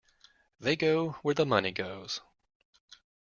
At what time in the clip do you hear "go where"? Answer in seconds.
0.75-1.35